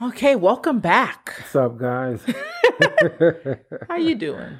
[0.00, 1.34] Okay, welcome back.
[1.38, 2.22] What's up, guys?
[3.88, 4.58] How you doing?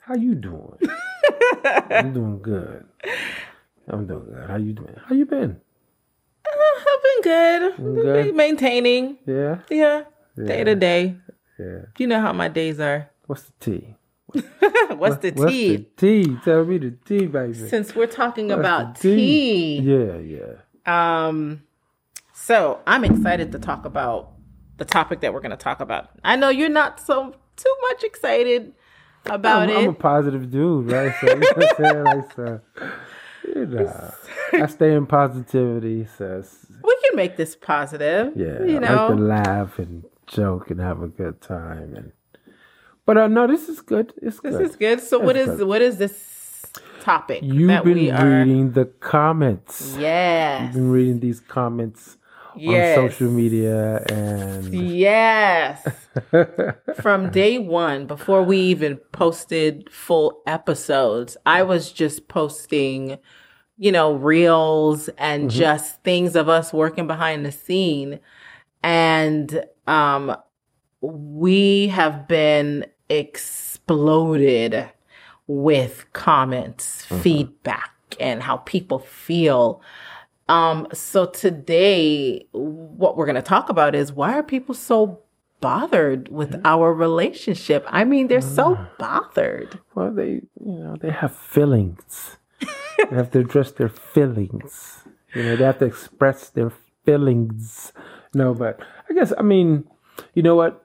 [0.00, 0.78] How you doing?
[1.90, 2.84] I'm doing good.
[3.88, 4.44] I'm doing good.
[4.48, 4.94] How you doing?
[5.06, 5.60] How you been?
[6.46, 7.76] Uh, I've been good.
[7.78, 8.34] Been good?
[8.36, 9.18] Maintaining.
[9.26, 9.58] Yeah.
[9.70, 10.04] Yeah.
[10.36, 11.16] Day to day.
[11.58, 11.78] Yeah.
[11.98, 13.10] You know how my days are.
[13.26, 13.94] What's the tea?
[14.96, 15.76] What's the What's tea?
[15.76, 16.36] the tea?
[16.44, 17.54] Tell me the tea, baby.
[17.54, 21.26] Since we're talking What's about the tea, Yeah, yeah.
[21.26, 21.62] um,
[22.32, 24.32] so I'm excited to talk about
[24.76, 26.10] the topic that we're going to talk about.
[26.24, 28.72] I know you're not so too much excited
[29.26, 29.76] about I'm, it.
[29.78, 31.12] I'm a positive dude, right?
[31.20, 32.04] So you know what I'm saying?
[32.04, 32.60] Like, so,
[33.54, 34.14] you know,
[34.52, 36.06] I stay in positivity.
[36.18, 36.44] So
[36.82, 38.32] we can make this positive.
[38.36, 39.22] yeah, you I like to know.
[39.22, 41.94] laugh and joke and have a good time.
[41.94, 42.12] And
[43.06, 44.12] but uh, no, this is good.
[44.22, 44.62] It's this good.
[44.62, 45.00] is good.
[45.00, 45.68] So what That's is good.
[45.68, 46.30] what is this
[47.00, 48.24] topic You've that been we are?
[48.26, 49.96] reading the comments.
[49.98, 50.62] Yes.
[50.62, 52.16] You've been reading these comments
[52.56, 52.98] yes.
[52.98, 55.86] on social media and Yes.
[57.00, 63.18] From day one, before we even posted full episodes, I was just posting,
[63.76, 68.20] you know, reels and just things of us working behind the scene.
[68.82, 70.36] And um
[71.00, 74.90] we have been exploded
[75.46, 79.82] with comments, feedback, and how people feel.
[80.48, 85.20] Um, so today, what we're going to talk about is why are people so
[85.60, 87.86] bothered with our relationship?
[87.88, 89.80] I mean, they're so bothered.
[89.94, 92.36] well, they you know they have feelings.
[92.60, 95.04] they have to address their feelings.
[95.34, 96.72] You know, they have to express their
[97.04, 97.92] feelings.
[98.34, 99.84] No, but I guess I mean,
[100.34, 100.84] you know what?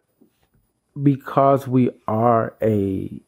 [1.02, 3.22] Because we are a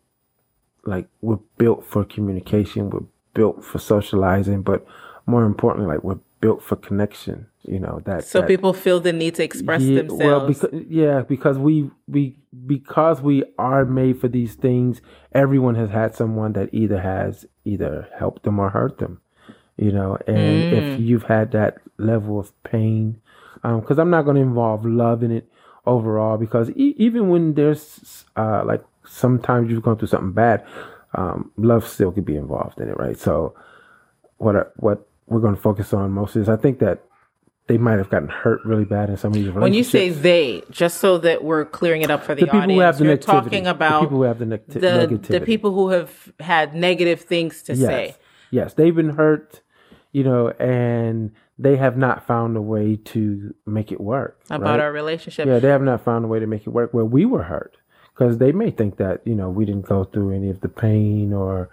[0.85, 4.85] like we're built for communication, we're built for socializing, but
[5.25, 7.47] more importantly, like we're built for connection.
[7.63, 8.23] You know that.
[8.23, 10.23] So that- people feel the need to express yeah, themselves.
[10.23, 15.01] Well, because yeah, because we we because we are made for these things.
[15.33, 19.21] Everyone has had someone that either has either helped them or hurt them.
[19.77, 20.73] You know, and Mm.
[20.73, 23.17] if you've had that level of pain,
[23.63, 25.47] because I'm not going to involve love in it
[25.87, 30.63] overall, because e- even when there's uh, like sometimes you've gone through something bad,
[31.15, 33.17] um, love still could be involved in it, right?
[33.17, 33.55] So
[34.37, 37.03] what I, what we're going to focus on most is I think that
[37.67, 39.61] they might have gotten hurt really bad in some of these relationships.
[39.61, 42.59] when you say they, just so that we're clearing it up for the, the people
[42.61, 44.79] audience, who have the you're negativity, talking the about people who have the, neg- the,
[44.79, 48.15] negativity, the people who have had negative things to yes, say.
[48.49, 49.61] yes, they've been hurt,
[50.11, 54.79] you know, and they have not found a way to make it work About right?
[54.79, 55.45] our relationship.
[55.47, 56.93] Yeah, they have not found a way to make it work.
[56.93, 57.77] Where we were hurt,
[58.13, 61.31] because they may think that you know we didn't go through any of the pain
[61.31, 61.69] or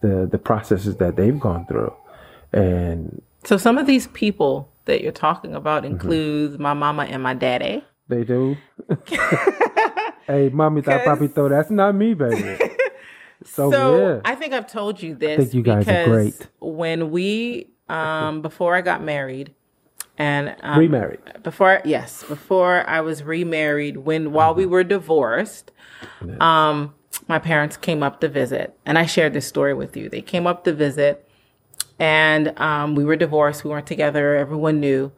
[0.00, 1.92] the the processes that they've gone through,
[2.52, 5.94] and So some of these people that you're talking about Mm-hmm.
[5.94, 7.84] includes my mama and my daddy.
[8.08, 8.56] they do.
[10.26, 12.58] hey, mommy, that papito, that's not me, baby.
[13.44, 15.32] So, So yeah, I think I've told you this.
[15.32, 16.48] I think you guys are great.
[16.60, 19.52] When we um before I got married
[20.16, 21.18] and um, remarried.
[21.42, 25.72] before yes, before I was remarried when while we were divorced,
[26.38, 26.94] um
[27.26, 30.08] my parents came up to visit and I shared this story with you.
[30.08, 31.28] They came up to visit
[32.02, 35.12] and um we were divorced, we weren't together, everyone knew.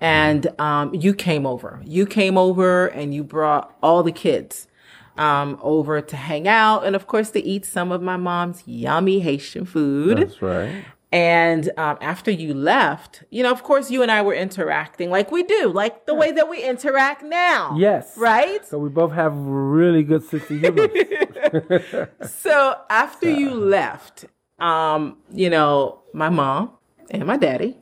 [0.00, 1.82] And um you came over.
[1.84, 4.68] You came over and you brought all the kids
[5.16, 9.18] um over to hang out and of course to eat some of my mom's yummy
[9.20, 10.18] Haitian food.
[10.18, 10.84] That's right.
[11.10, 15.32] And um, after you left, you know, of course, you and I were interacting like
[15.32, 17.74] we do, like the way that we interact now.
[17.78, 18.14] Yes.
[18.18, 18.62] Right?
[18.66, 22.10] So we both have really good sense of humor.
[22.26, 24.26] So after you left,
[24.58, 26.72] um, you know, my mom
[27.10, 27.76] and my daddy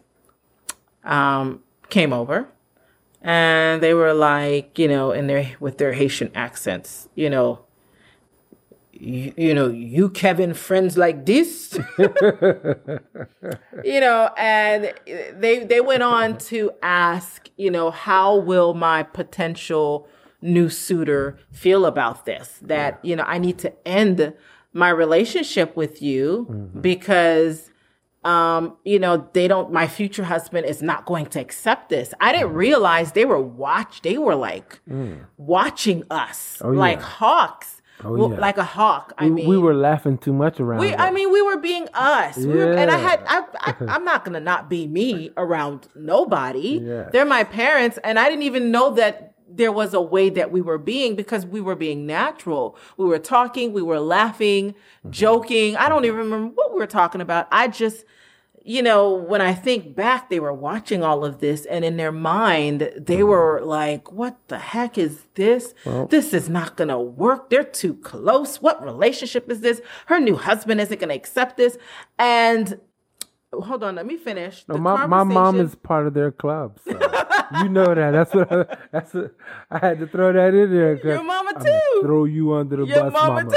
[1.05, 2.49] um, came over
[3.23, 7.61] and they were like, you know, in their with their Haitian accents, you know,
[8.93, 11.79] you, you know, you Kevin friends like this.
[11.99, 12.09] you
[14.01, 20.09] know, and they they went on to ask, you know, how will my potential
[20.43, 22.59] new suitor feel about this?
[22.63, 24.35] That, you know, I need to end
[24.73, 26.81] my relationship with you mm-hmm.
[26.81, 27.71] because
[28.27, 32.13] um, you know, they don't my future husband is not going to accept this.
[32.21, 32.57] I didn't mm-hmm.
[32.57, 35.25] realize they were watch they were like mm.
[35.37, 36.79] watching us Oh, yeah.
[36.79, 37.81] like hawks.
[38.05, 38.41] Oh, well, yeah.
[38.41, 39.15] like a hawk.
[39.17, 40.81] I we, mean, we were laughing too much around.
[40.81, 42.37] we, I mean, we were being us.
[42.37, 46.81] We were, and I had, I, I, I'm not gonna not be me around nobody.
[46.83, 47.09] Yes.
[47.13, 50.61] They're my parents, and I didn't even know that there was a way that we
[50.61, 52.77] were being because we were being natural.
[52.97, 55.11] We were talking, we were laughing, Mm-hmm.
[55.11, 55.77] joking.
[55.77, 57.47] I don't even remember what we were talking about.
[57.53, 58.05] I just,
[58.65, 62.11] you know, when I think back, they were watching all of this and in their
[62.11, 65.73] mind, they were like, what the heck is this?
[66.11, 67.49] this is not going to work.
[67.51, 68.61] They're too close.
[68.61, 69.81] What relationship is this?
[70.07, 71.79] Her new husband isn't going to accept this.
[72.19, 72.81] And
[73.53, 74.65] hold on, let me finish.
[74.69, 76.79] No, my, my mom is part of their club.
[76.85, 76.93] So
[77.63, 78.11] you know that.
[78.11, 79.35] That's what I, that's what,
[79.71, 80.97] I had to throw that in there.
[80.97, 82.01] Your mama too.
[82.03, 83.57] Throw you under the Your bus, mama mama.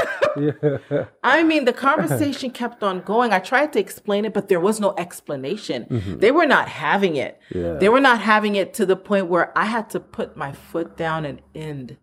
[0.91, 1.06] Yeah.
[1.24, 3.33] I mean, the conversation kept on going.
[3.33, 6.18] I tried to explain it, but there was no explanation.
[6.19, 7.39] They were not having it.
[7.51, 7.65] Mm-hmm.
[7.65, 7.74] Yeah.
[7.80, 10.95] They were not having it to the point where I had to put my foot
[10.95, 11.97] down and end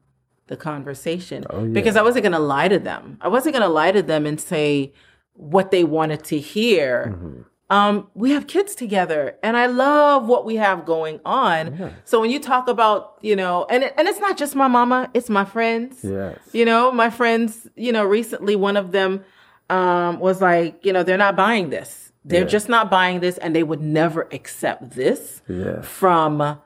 [0.49, 1.73] the conversation Oh, yeah.
[1.73, 3.19] because I wasn't going to lie to them.
[3.21, 4.93] I wasn't going to lie to them and say
[5.33, 7.15] what they wanted to hear.
[7.17, 7.43] Mm-hmm.
[7.69, 11.93] Um, we have kids together, and I love what we have going on.
[12.05, 15.11] So when you talk about, you know, and it, and it's not just my mama;
[15.15, 15.99] it's my friends.
[16.05, 16.39] Yes.
[16.53, 19.25] You know, my friends, you know, recently one of them
[19.69, 22.13] um, was like, you know, they're not buying this.
[22.25, 22.47] They're Yeah.
[22.47, 25.85] just not buying this, and they would never accept this Yes.
[25.85, 26.59] from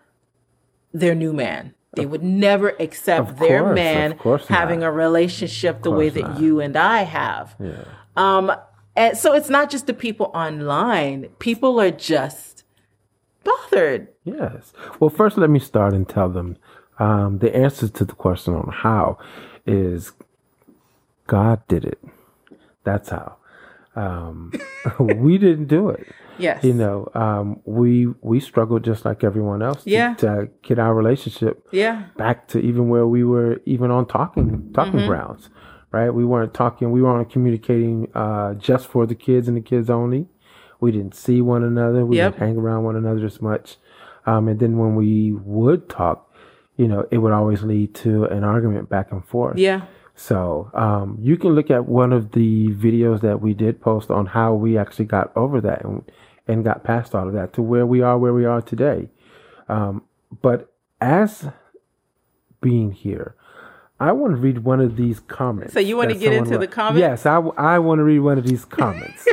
[0.93, 1.75] their new man.
[1.97, 4.47] They would never accept their man not.
[4.47, 6.41] having a relationship the way that not.
[6.41, 7.57] you and I have.
[7.59, 7.73] Yeah.
[8.17, 8.53] Um,
[8.97, 11.29] and so it's not just the people online.
[11.39, 12.65] People are just
[13.45, 14.09] bothered.
[14.25, 14.73] Yes.
[14.99, 16.57] Well, first, let me start and tell them
[16.99, 19.19] um, the answer to the question on how
[19.67, 20.13] is
[21.27, 22.03] God did it.
[22.85, 23.37] That's how.
[23.97, 24.53] Um,
[24.99, 26.07] we didn't do it.
[26.39, 26.65] Yes.
[26.65, 30.15] You know, um, we we struggled just like everyone else to, Yeah.
[30.15, 32.05] to get our relationship Yeah.
[32.17, 35.07] back to even where we were even on talking talking Mm-hmm.
[35.09, 35.51] grounds,
[35.93, 36.11] right?
[36.11, 36.91] We weren't talking.
[36.91, 40.29] We weren't communicating uh, just for the kids and the kids only.
[40.81, 42.07] We didn't see one another.
[42.07, 42.33] We Yep.
[42.33, 43.77] didn't hang around one another as much.
[44.27, 46.33] Um, and then when we would talk,
[46.77, 49.59] you know, it would always lead to an argument back and forth.
[49.59, 49.83] Yeah.
[50.15, 54.27] So um, you can look at one of the videos that we did post on
[54.27, 56.11] how we actually got over that and,
[56.47, 59.09] and got past all of that to where we are, where we are today.
[59.69, 60.03] Um,
[60.43, 61.49] but as
[62.61, 63.35] being here,
[64.01, 65.75] I want to read one of these comments.
[65.75, 67.01] So you wanna get someone into the comments?
[67.01, 69.27] Yes, I, I want to read one of these comments.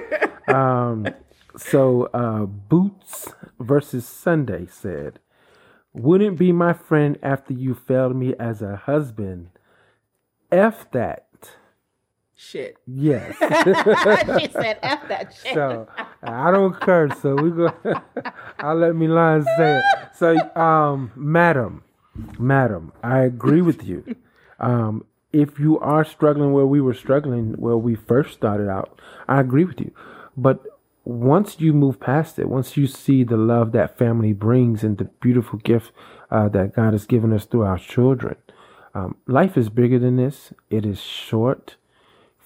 [0.49, 1.07] um,
[1.55, 5.19] so uh, Boots versus Sunday said,
[5.93, 9.49] "Wouldn't be my friend after you failed me as a husband."
[10.51, 11.23] F that.
[12.35, 12.77] Shit.
[12.85, 13.35] Yes.
[13.39, 15.53] she said F that shit.
[15.55, 15.87] so
[16.21, 17.71] I don't curse, so we go.
[18.59, 19.83] I'll let me line say it.
[20.15, 21.83] So, um, madam,
[22.37, 24.15] madam, I agree with you.
[24.59, 29.39] Um, if you are struggling where we were struggling where we first started out, I
[29.39, 29.91] agree with you.
[30.35, 30.63] But
[31.03, 35.05] once you move past it, once you see the love that family brings and the
[35.05, 35.91] beautiful gift
[36.31, 38.35] uh, that God has given us through our children,
[38.93, 40.53] um, life is bigger than this.
[40.69, 41.75] It is short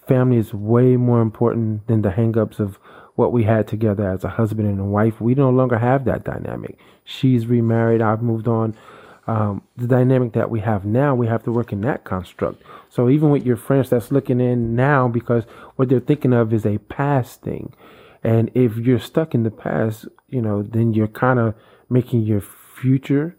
[0.06, 2.78] family is way more important than the hangups of
[3.14, 5.20] what we had together as a husband and a wife.
[5.20, 6.78] We no longer have that dynamic.
[7.04, 8.00] She's remarried.
[8.00, 8.76] I've moved on.
[9.26, 12.60] Um, the dynamic that we have now, we have to work in that construct.
[12.88, 15.44] So even with your friends that's looking in now, because
[15.76, 17.72] what they're thinking of is a past thing.
[18.24, 21.54] And if you're stuck in the past, you know, then you're kind of
[21.88, 23.36] making your future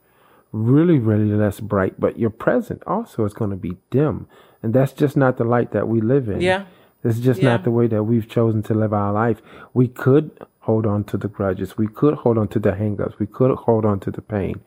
[0.53, 4.27] really, really less bright, but your present also is going to be dim.
[4.61, 6.39] And that's just not the light that we live in.
[6.41, 6.65] Yeah.
[7.03, 7.49] It's just Yeah.
[7.49, 9.41] not the way that we've chosen to live our life.
[9.73, 11.77] We could hold on to the grudges.
[11.77, 13.19] We could hold on to the hangups.
[13.19, 14.61] We could hold on to the pain.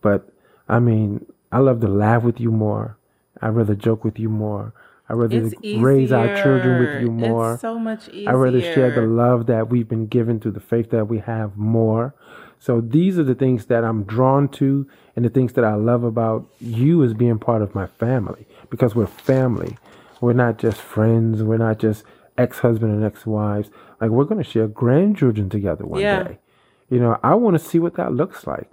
[0.00, 0.30] But
[0.70, 2.96] I mean, I love to laugh with you more.
[3.42, 4.72] I'd rather joke with you more.
[5.08, 7.54] I'd rather raise our children with you more.
[7.54, 8.30] It's so much easier.
[8.30, 11.56] I'd rather share the love that we've been given through the faith that we have
[11.56, 12.14] more.
[12.60, 14.86] So these are the things that I'm drawn to
[15.16, 18.94] and the things that I love about you as being part of my family because
[18.94, 19.76] we're family.
[20.20, 21.42] We're not just friends.
[21.42, 22.04] We're not just
[22.38, 23.70] ex-husband and ex-wives.
[24.00, 26.22] Like we're going to share grandchildren together one Yeah.
[26.22, 26.38] day.
[26.88, 28.70] You know, I want to see what that looks like.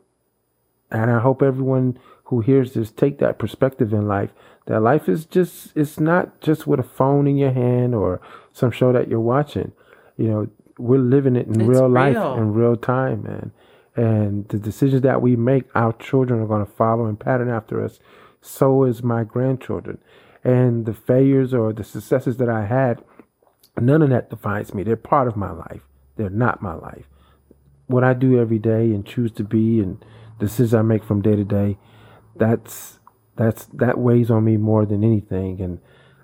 [0.91, 4.31] And I hope everyone who hears this take that perspective in life
[4.67, 8.71] that life is just it's not just with a phone in your hand or some
[8.71, 9.71] show that you're watching.
[10.17, 12.35] You know, we're living it in It's real life real.
[12.35, 13.51] in real time, man.
[13.95, 17.83] And the decisions that we make, our children are going to follow and pattern after
[17.83, 17.99] us.
[18.41, 19.97] So is my grandchildren.
[20.43, 23.03] And the failures or the successes that I had,
[23.79, 24.83] none of that defines me.
[24.83, 25.81] They're part of my life.
[26.17, 27.05] They're not my life
[27.87, 30.03] what I do every day and choose to be and
[30.39, 31.77] decisions I make from day to day,
[32.35, 32.99] that's
[33.35, 35.61] that's that weighs on me more than anything.
[35.61, 35.79] And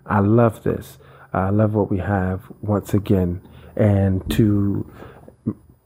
[0.05, 0.97] I love this.
[1.33, 3.41] I love what we have once again.
[3.75, 4.91] And to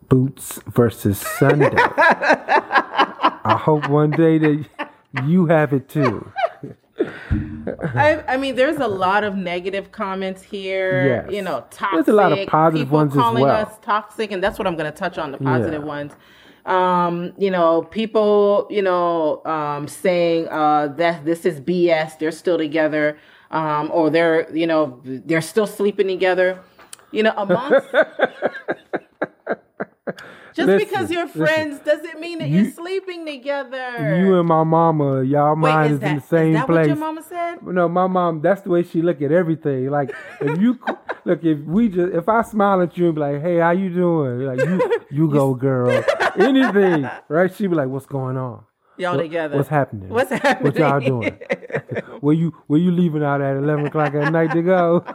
[0.09, 1.71] Boots versus Sunday.
[1.75, 4.65] I hope one day that
[5.25, 6.31] you have it too.
[6.99, 11.23] I, I mean, there's a lot of negative comments here.
[11.25, 11.33] Yes.
[11.35, 12.05] You know, toxic.
[12.05, 13.65] There's a lot of positive people ones as calling well.
[13.67, 15.87] us toxic, and that's what I'm going to touch on the positive Yeah.
[15.87, 16.13] ones.
[16.67, 22.19] Um, you know, people, you know, um, saying uh, that this is BS.
[22.19, 23.17] They're still together,
[23.51, 26.59] um, or they're, you know, they're still sleeping together.
[27.11, 27.87] You know, amongst.
[30.57, 31.45] Just Listen, because you're listen.
[31.45, 34.17] friends doesn't mean that You- you're sleeping together.
[34.25, 36.65] You and my mama, y'all Wait, mind is is, that, in the is same that
[36.65, 36.77] place.
[36.79, 37.61] what your mama said?
[37.63, 38.41] No, my mom.
[38.41, 39.91] That's the way she look at everything.
[39.91, 40.11] Like
[40.41, 40.79] if you
[41.25, 43.89] look, if we just, if I smile at you and be like, "Hey, how you
[43.93, 45.91] doing?" Like you, you go, girl.
[46.37, 47.53] Anything, right?
[47.53, 48.63] She be like, "What's going on?
[48.97, 49.57] Y'all What- together.
[49.57, 50.09] What's happening?
[50.09, 50.73] What's happening?
[50.73, 51.37] What y'all doing?
[52.19, 55.05] where you, where you leaving out at eleven o'clock at night to go?"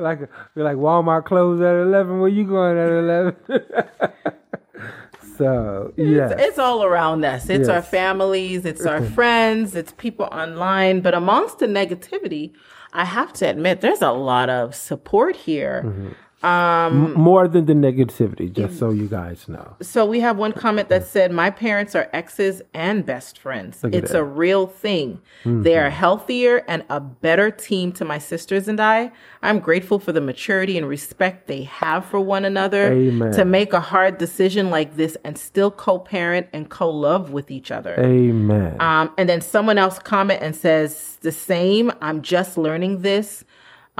[0.00, 0.20] Like,
[0.54, 2.20] be like Walmart closed at eleven.
[2.20, 3.36] Where you going at eleven?
[5.38, 7.48] so yeah, It's all around us.
[7.48, 11.00] It's our families, it's our friends, it's people online.
[11.00, 12.52] But amongst the negativity,
[12.92, 15.82] I have to admit, there's a lot of support here.
[15.86, 16.08] Mm-hmm.
[16.42, 18.52] More than the negativity.
[18.52, 19.76] Just so you guys know.
[19.82, 23.84] So we have one comment that said, "My parents are exes and best friends.
[23.84, 24.18] It's that.
[24.18, 25.20] a real thing.
[25.44, 29.12] They are healthier and a better team to my sisters and I.
[29.42, 33.32] I'm grateful for the maturity and respect they have for one another Amen.
[33.32, 37.94] to make a hard decision like this and still co-parent and co-love with each other."
[37.98, 38.80] Amen.
[38.80, 41.92] Um, and then someone else comment and says the same.
[42.00, 43.44] I'm just learning this.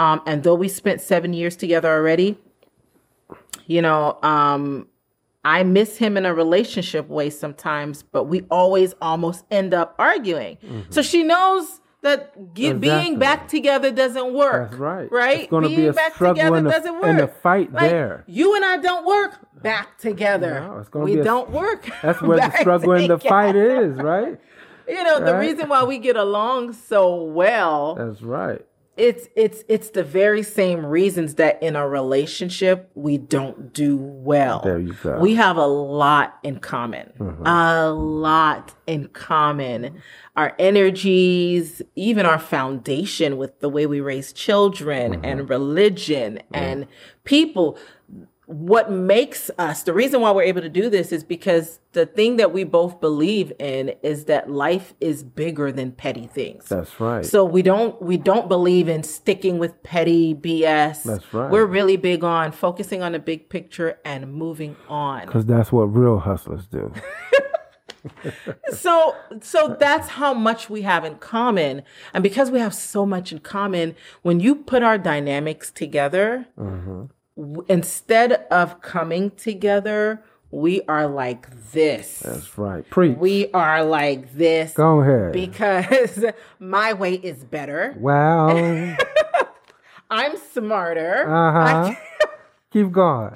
[0.00, 2.38] Um, and though we spent seven years together already,
[3.66, 4.88] you know, um,
[5.44, 10.56] I miss him in a relationship way sometimes, but we always almost end up arguing.
[10.88, 14.70] So she knows that ge- being back together doesn't work.
[14.70, 15.12] That's right.
[15.12, 15.40] Right?
[15.40, 17.04] It's be being a back struggle together and a- doesn't work.
[17.04, 18.24] and a fight Like, there.
[18.26, 20.60] You and I don't work back together.
[20.60, 21.90] No, it's we be a- don't work.
[22.02, 24.40] That's where the struggle and the fight is, right?
[24.88, 28.66] You know, the reason why we get along so well, That's right.
[29.00, 34.60] It's it's it's the very same reasons that in a relationship we don't do well.
[34.62, 35.12] There you go.
[35.12, 35.22] Mm-hmm.
[35.22, 37.10] We have a lot in common.
[37.46, 40.02] A lot in common.
[40.36, 45.24] Our energies, even our foundation with the way we raise children Mm-hmm.
[45.24, 46.86] and religion and
[47.24, 47.78] people
[48.50, 52.36] what makes us the reason why we're able to do this is because the thing
[52.36, 56.68] that we both believe in is that life is bigger than petty things.
[56.68, 57.24] That's right.
[57.24, 61.04] So we don't we don't believe in sticking with petty BS.
[61.04, 61.48] That's right.
[61.48, 65.26] We're really big on focusing on the big picture and moving on.
[65.26, 66.92] Because that's what real hustlers do.
[68.72, 71.82] So so that's how much we have in common.
[72.14, 77.04] And because we have so much in common, when you put our dynamics together, Mm-hmm.
[77.40, 82.20] W- instead of coming together, we are like this.
[82.20, 82.88] That's right.
[82.90, 83.16] Preach.
[83.16, 85.32] We are like this Go ahead.
[85.32, 86.24] because
[86.58, 87.94] my way is better.
[87.98, 88.96] Wow.
[90.10, 91.28] I'm smarter.
[91.30, 91.94] Uh huh.
[92.72, 93.34] Keep going.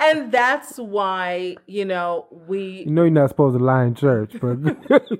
[0.00, 4.32] And that's why, you know, we You know you're not supposed to lie in church,
[4.40, 4.56] but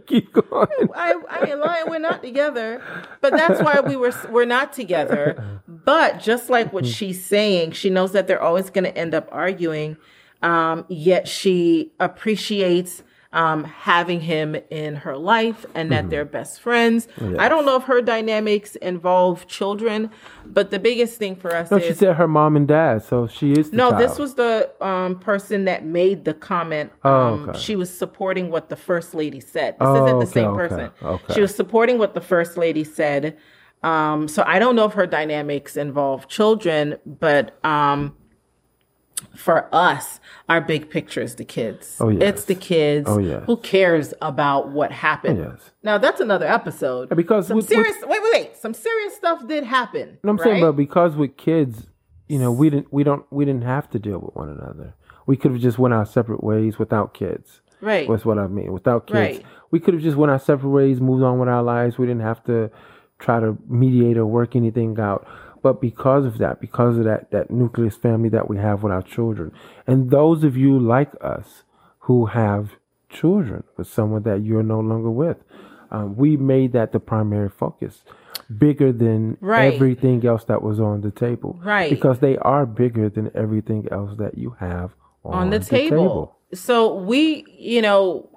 [0.07, 0.67] keep going.
[0.95, 2.83] I, I ain't lying, we're not together.
[3.21, 5.63] But that's why we were we're not together.
[5.85, 9.97] But just like what she's saying, she knows that they're always gonna end up arguing.
[10.43, 17.09] Um, yet she appreciates um, having him in her life and that they're best friends.
[17.39, 20.11] I don't know if her dynamics involve children,
[20.47, 23.27] but the biggest thing for us No, is she said her mom and dad, so
[23.27, 23.71] she is.
[23.73, 24.03] The No, child.
[24.03, 26.93] this was the um, person that made the comment.
[27.05, 27.59] Oh, Um, okay.
[27.59, 29.75] She was supporting what the first lady said.
[29.81, 30.91] This Oh, isn't the okay, same person.
[31.03, 31.35] okay.
[31.35, 33.37] She was supporting what the first lady said.
[33.85, 38.17] Um, so I don't know if her dynamics involve children, but um,
[39.37, 41.97] for us, our big picture is the kids.
[42.01, 42.23] Oh, yes.
[42.23, 43.07] It's the kids.
[43.09, 43.43] Oh, yes.
[43.47, 45.39] Who cares about what happened?
[45.39, 45.71] Yes.
[45.83, 47.15] Now that's another episode.
[47.15, 47.97] because some with- with- serious.
[48.07, 48.57] wait, wait, wait.
[48.57, 50.19] Some serious stuff did happen.
[50.23, 50.45] No, I'm right?
[50.45, 51.87] saying, but because with kids,
[52.29, 54.95] you know, we didn't, we don't, we didn't have to deal with one another.
[55.27, 57.61] We could have just went our separate ways without kids.
[57.81, 58.09] right.
[58.09, 58.73] That's what I mean.
[58.73, 59.45] Without kids, Right.
[59.71, 61.99] we could have just went our separate ways, moved on with our lives.
[61.99, 62.71] We didn't have to
[63.25, 65.27] try to mediate or work anything out.
[65.63, 69.03] But because of that, because of that that nucleus family that we have with our
[69.03, 69.51] children,
[69.87, 71.63] and those of you like us
[72.01, 72.73] who have
[73.09, 75.39] children with someone that you're no longer with,
[75.91, 78.05] um, we made that the primary focus,
[78.59, 79.73] bigger than Right.
[79.73, 81.59] everything else that was on the table.
[81.65, 81.89] Right.
[81.89, 84.91] Because they are bigger than everything else that you have
[85.25, 86.37] on, on the, table.
[86.53, 88.29] So we, you know,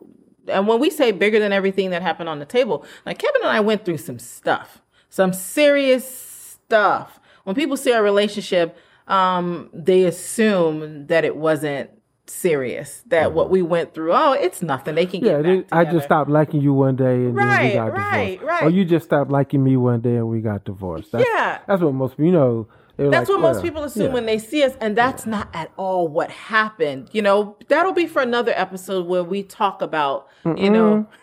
[0.48, 3.52] and when we say bigger than everything that happened on the table, like Kevin and
[3.52, 7.20] I went through some stuff, some serious stuff.
[7.44, 8.78] When people see our relationship,
[9.08, 11.90] um, they assume that it wasn't
[12.26, 13.04] serious.
[13.08, 14.96] That what we went through, oh, it's nothing.
[14.96, 17.74] They can Yeah, they- I just stopped liking you one day and then we Right,
[17.74, 18.44] got right, divorced.
[18.44, 18.64] right.
[18.64, 21.14] Or you just stopped liking me one day and we got divorced.
[21.14, 21.60] That's, Yeah.
[21.68, 22.68] That's what most you know.
[22.98, 24.14] That's like, what most people assume yeah.
[24.14, 27.10] when they see us, and that's not at all what happened.
[27.12, 31.08] You know, that'll be for another episode where we talk about, you know,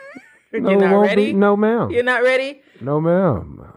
[0.61, 1.27] No, you're not ready.
[1.27, 1.91] Be, no, ma'am.
[1.91, 2.63] You're not ready.
[2.81, 3.73] No, ma'am.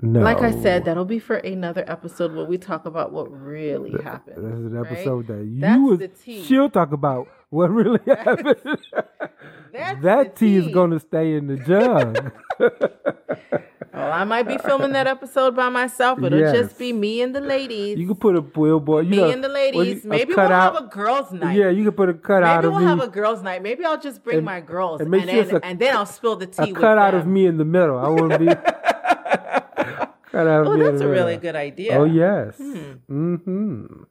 [0.00, 0.20] No.
[0.20, 4.02] Like I said, that'll be for another episode where we talk about what really This
[4.02, 4.36] happened.
[4.36, 5.98] That's an episode that you That's was.
[5.98, 6.44] the tea.
[6.44, 8.54] She'll talk about what really happened.
[9.72, 12.32] That's that the tea is going to stay in the jug.
[13.92, 16.22] well, I might be filming that episode by myself.
[16.22, 16.54] It'll Yes.
[16.56, 17.98] just be me and the ladies.
[17.98, 19.06] you can put a billboard.
[19.06, 20.04] You me know, and the well, ladies.
[20.04, 20.74] you- Maybe we'll cutout.
[20.74, 21.56] have a girls' night.
[21.58, 22.86] Yeah, you can put a cutout Maybe of we'll me.
[22.86, 23.62] have a girls' night.
[23.64, 26.36] Maybe I'll just bring And- my girls, and and, sure a- and then I'll spill
[26.36, 26.70] the tea.
[26.70, 27.20] a cutout them.
[27.22, 27.98] of me in the middle.
[27.98, 28.46] I want to be.
[30.32, 31.98] Oh, that's a really good idea.
[31.98, 32.56] Oh yes.
[32.58, 34.02] Mm-hmm.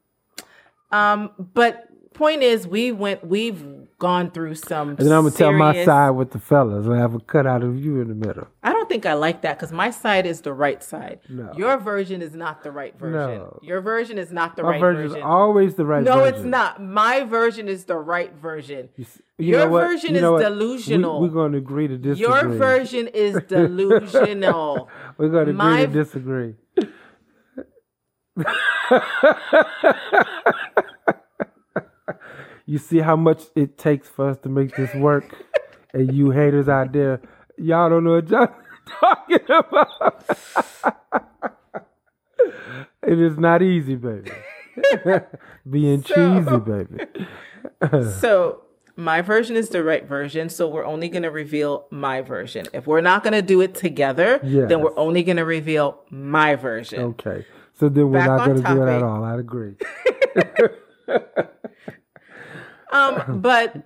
[0.91, 3.25] Um, but point is, we went.
[3.25, 4.89] We've gone through some.
[4.89, 6.88] And then I'm gonna tell my side with the fellas.
[6.88, 8.47] I have a cutout of you in the middle.
[8.63, 11.19] I don't think I like that because my side is the right side.
[11.29, 11.51] No.
[11.55, 13.13] Your version is not the right version.
[13.13, 13.59] No.
[13.62, 15.19] Your version is not the My right version My version.
[15.19, 16.17] is always the right version.
[16.17, 16.36] no, version.
[16.36, 16.81] it's not.
[16.81, 18.89] My version is the right version.
[18.95, 19.05] You
[19.39, 21.21] you Your version You is delusional.
[21.21, 22.21] We, are going to agree to disagree.
[22.21, 24.89] Your version is delusional.
[25.17, 26.53] We're going to agree to disagree.
[32.67, 35.33] you see how much it takes for us to make this work,
[35.93, 37.19] and you haters out there,
[37.57, 38.53] y'all don't know what y'all
[39.00, 40.24] talking about.
[43.07, 44.31] it is not easy, baby.
[45.69, 47.05] Being cheesy, baby.
[48.19, 48.62] so
[48.98, 50.50] my version is the right version.
[50.50, 52.66] So we're only going to reveal my version.
[52.74, 54.68] If we're not going to do it together, Yes.
[54.70, 57.00] then we're only going to reveal my version.
[57.16, 57.46] Okay.
[57.74, 59.24] So then we're Back not going to do it at all.
[59.24, 59.75] I'd agree.
[62.92, 63.84] Um, but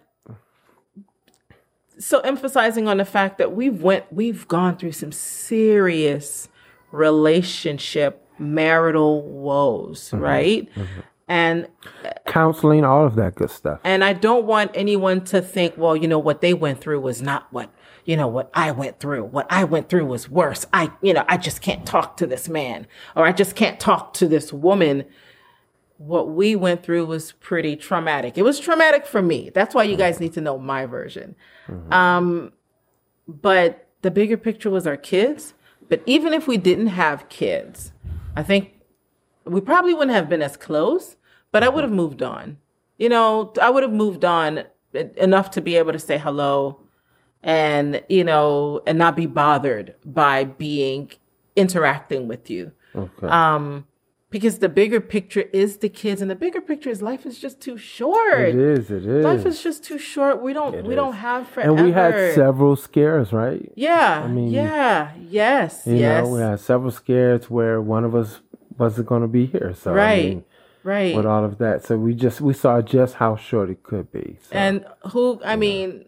[1.97, 6.47] so emphasizing on the fact that we've went, we've gone through some serious
[6.91, 10.23] relationship marital woes, Mm-hmm.
[10.23, 10.69] right?
[11.31, 11.69] And
[12.27, 13.79] Counseling, all of that good stuff.
[13.85, 17.21] and I don't want anyone to think, well, you know, what they went through was
[17.21, 17.73] not what
[18.03, 19.23] you know what I went through.
[19.25, 20.65] What I went through was worse.
[20.73, 24.13] I, you know, I just can't talk to this man or I just can't talk
[24.15, 25.05] to this woman.
[25.97, 28.37] What we went through was pretty traumatic.
[28.37, 29.51] It was traumatic for me.
[29.53, 31.35] That's why you guys need to know my version.
[31.91, 32.51] Um,
[33.25, 35.53] but the bigger picture was our kids.
[35.87, 37.93] But even if we didn't have kids,
[38.35, 38.73] I think
[39.45, 41.17] we probably wouldn't have been as close,
[41.51, 42.57] but I would have moved on.
[42.97, 46.81] You know, I would have moved on enough to be able to say hello
[47.41, 51.11] and, you know, and not be bothered by being
[51.55, 52.71] interacting with you.
[52.95, 53.27] Okay.
[53.27, 53.85] Um,
[54.31, 57.59] because the bigger picture is the kids, and the bigger picture is life is just
[57.59, 58.39] too short.
[58.39, 58.89] it is.
[58.89, 59.25] It is.
[59.25, 60.41] Life is just too short.
[60.41, 60.95] We don't we is.
[60.95, 61.75] don't have forever.
[61.75, 63.71] and we had several scares, right?
[63.75, 64.23] Yeah.
[64.23, 65.11] i mean, yeah.
[65.19, 65.83] Yes.
[65.85, 66.23] You yes.
[66.23, 68.39] know, we had several scares where one of us
[68.77, 69.75] wasn't going to be here.
[69.75, 70.25] So I right.
[70.25, 70.45] mean,
[70.83, 71.15] right.
[71.15, 74.37] with all of that, so we just we saw just how short it could be.
[74.43, 74.55] So.
[74.55, 76.05] And who, I mean,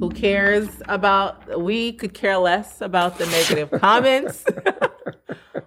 [0.00, 4.44] who cares about, we could care less about the negative comments.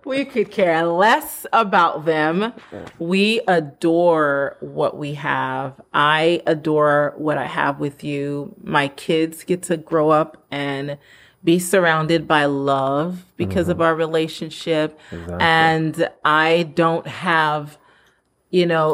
[0.06, 2.54] we could care less about them.
[3.00, 5.80] We adore what we have.
[5.94, 8.56] I adore what I have with you.
[8.62, 10.98] My kids get to grow up and
[11.44, 13.72] be surrounded by love because mm-hmm.
[13.72, 15.00] of our relationship.
[15.40, 17.78] And I don't have
[18.60, 18.86] you know,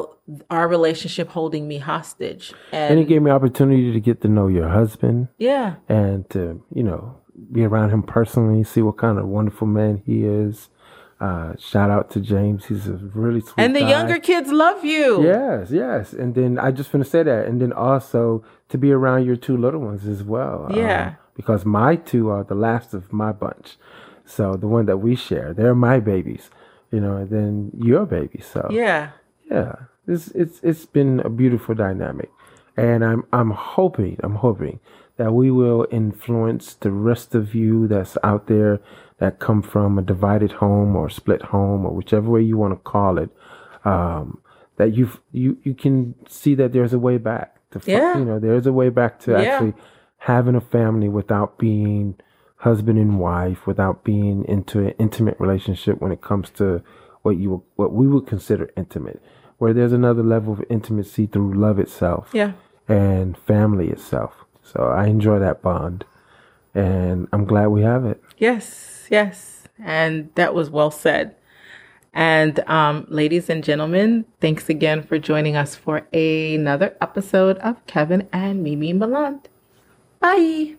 [0.49, 2.45] our relationship holding me hostage.
[2.71, 6.41] and And, it gave me opportunity to get to know your husband yeah, and to
[6.73, 7.01] you know
[7.55, 10.69] be around him personally, see what kind of wonderful man he is.
[11.27, 13.63] Uh, shout out to James; he's a really sweet.
[13.63, 13.89] and the guy.
[13.95, 15.07] younger kids love you.
[15.23, 16.13] Yes, yes.
[16.21, 17.45] And then I just want to say that.
[17.47, 20.57] And then also to be around your two little ones as well.
[20.69, 21.15] um, Yeah.
[21.35, 23.77] because my two are the last of my bunch.
[24.25, 26.49] So the one that we share, they're my babies,
[26.93, 27.53] you know, and then
[27.89, 28.39] your baby.
[28.53, 29.01] So Yeah.
[29.51, 29.75] Yeah,
[30.07, 32.31] it's it's it's been a beautiful dynamic,
[32.77, 34.79] and I'm I'm hoping I'm hoping
[35.17, 38.79] that we will influence the rest of you that's out there
[39.19, 42.79] that come from a divided home or split home or whichever way you want to
[42.89, 43.29] call it.
[43.85, 44.41] Um,
[44.77, 47.57] that you you you can see that there's a way back.
[47.71, 48.17] To, Yeah.
[48.17, 49.39] you know, there's a way back to Yeah.
[49.41, 49.73] actually
[50.17, 52.15] having a family without being
[52.57, 56.81] husband and wife, without being into an intimate relationship when it comes to
[57.21, 59.21] what you what we would consider intimate,
[59.61, 62.53] where there's another level of intimacy through love itself Yeah.
[62.89, 64.33] and family itself.
[64.63, 66.03] So I enjoy that bond,
[66.73, 68.19] and I'm glad we have it.
[68.39, 69.05] Yes.
[69.11, 69.67] Yes.
[69.77, 71.35] And that was well said.
[72.11, 78.27] And um, ladies and gentlemen, thanks again for joining us for another episode of Kevin
[78.33, 79.41] and Mimi Milan.
[80.19, 80.75] Bye.